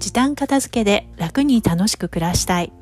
[0.00, 2.72] 時短片付けで楽に楽しく暮らしたい。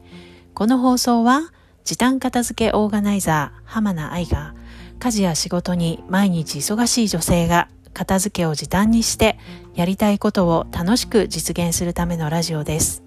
[0.54, 1.53] この放送は
[1.85, 4.54] 時短片付けオーガナイザー浜名愛が
[5.01, 9.37] 家事や仕事に毎日忙しい女性が片付けを時短にして
[9.74, 13.03] やりたいことを楽しく実現するためのラジオです。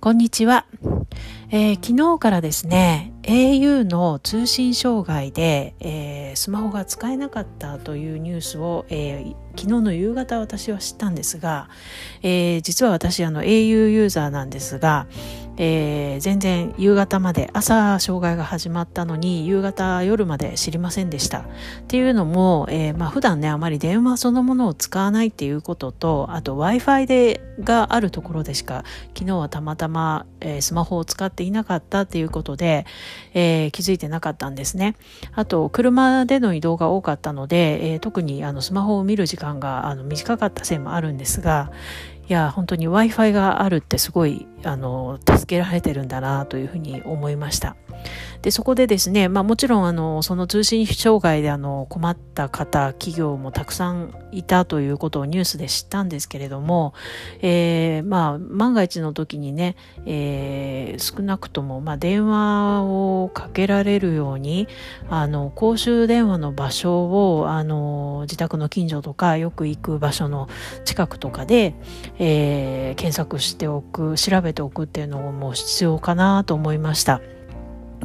[0.00, 0.66] こんにちは。
[1.50, 11.68] えー、昨日からですね、au の通信障害で、えー、スマホが使えなかったというニュースを、えー、昨日の夕方私は知ったんですが、
[12.22, 15.06] えー、実は私あの au ユーザーなんですが、
[15.58, 21.40] えー、全然夕方まで朝障害が始まったのに夕方夜まで知りませんでした。
[21.40, 21.44] っ
[21.88, 32.86] ていうのも、えー、まあ、普段ねあまり電話そのものを使わないっていうこととあと w i f i でがあるところでしか昨日はたまたま、えー、スマホを使っていなかったっていうことで、
[33.34, 34.96] え気づいてなかったんですね
[35.32, 41.72] あと車での移動が多かったので、え特にあのスマホを見る時間があの短かったせいもあるんですが
[42.28, 47.76] いや本当に w i f i があるってすごいあの助けられてるんだなというふうに思いました。
[48.42, 56.92] でそこでですね、まあ、もちろんあのその通信障害であの困った方企業もたくさんいたということをニュースで知ったんですけれども、
[57.40, 59.76] えー、まあ万が一の時にね、
[60.06, 64.66] えー、少なくともまあ電話をかけられるように
[65.08, 70.48] あの公衆電話の場所をあの自宅の近所とかよく行く場所の
[70.84, 71.76] 近くとかで、
[72.18, 77.20] えー、検索しておく調べておくっていうのも必要かなと思いました。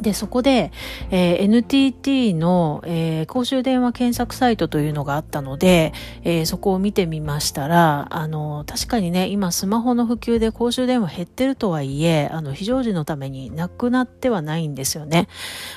[0.00, 0.72] で、そこで、
[1.10, 5.92] えー、NTT の、えー、公衆電話検索サイトというのがあったので、
[6.24, 15.28] えー、そこを見てみましたら、あの、確かにね、今スマホの普及で公衆電話減ってるとはいえ、あの、非常時のためになくなってはないんですよね。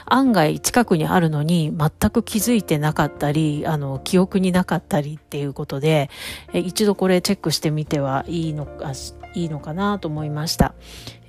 [0.05, 6.09] 案外近くにあるのに全く気づいてなかったり、あの、記憶になかったりっていうことで、
[6.53, 8.93] え一度これチェックしてみてはいいのか、
[9.33, 10.73] いいのかなと思いました。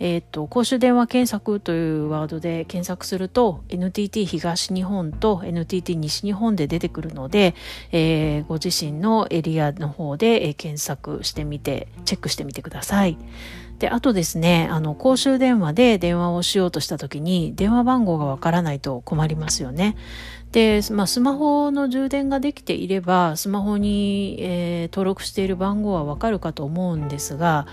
[0.05, 7.54] え、ー、と、公衆電話検索というワードで検索すると NTT 東日本と NTT 西日本で出てくるので、
[7.93, 13.16] えー、ご自身のエリアの方で、検索してみて、チェックしてみてください。
[13.78, 19.97] で、あとですね、あの、公衆電話で電話をしようとした時に電話番号がわからないと困りますよね。
[20.50, 27.69] で、まあ、スマホの充電ができていれば、スマホに、えー、登録している番号はわかるかと思うんですが、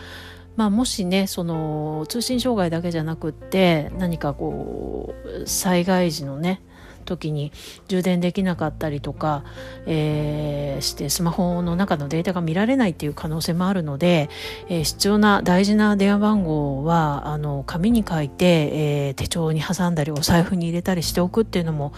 [0.60, 6.62] まあ、もしねその通信障害だけじゃなくって何かこう災害時のね
[7.06, 7.52] 時に
[7.88, 9.44] 充電できなかったりとか、
[9.86, 14.30] えー、してスマホの中のデータが見られないっていう可能性もあるので、
[14.68, 21.94] えー、必要な大事な電話番号はあの紙に書いて、えー、手帳に挟んだりお財布に入れたりしておくっていうのも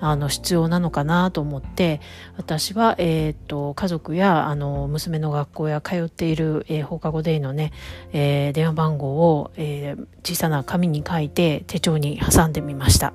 [0.00, 2.00] あの必要なのかなと思って
[2.36, 7.72] 私は、えーと、家族やあの娘の学校や通っている、えー、放課後デイのね、
[8.12, 13.12] えー、電話番号を、えー、小さな紙に書いて手帳に挟んでみました。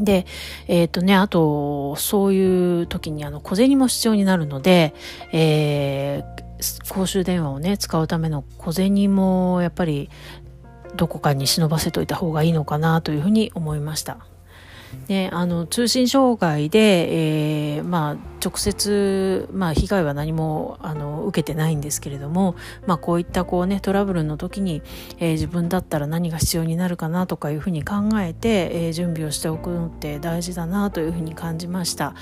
[0.00, 0.26] で、
[0.68, 4.94] えっ、ー、とね、あと、そういう時にあの小銭も必要になるので、
[5.32, 10.10] えー、公衆電話をね、使うための小銭もやっぱり
[10.96, 14.18] どこかに忍ばせといた方がいいのかなというふうに思いました。
[15.06, 22.56] であの通信障害で、えー、まあ、直接、まあ、被害は何もあの受けてないんですけれども、
[22.86, 24.82] まあ、こういったこう、ね、トラブルの時に、
[25.18, 32.14] えー、自分だったら何が必要になるかなとかいうふうに考えて、えー、準備をしておくのって大事だなというふうに感じました。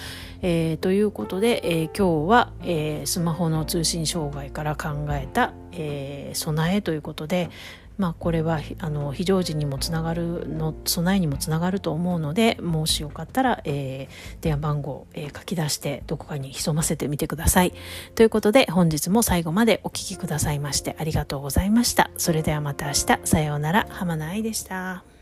[0.43, 7.51] えー、ということで、え今日は、えスマホの通信障害から考えた、え備えということで、
[7.99, 17.73] まあ、これはあの非常時にもつながるの備えにもつながると思うのでもしよかったら、えー、電話番号、えー、書き出してどこかに潜ませてみてください。
[18.17, 22.11] ということで本日も最後までお聴きくださいましてありがとうございました。
[22.17, 25.18] それではまた明日さようなら浜名愛でした。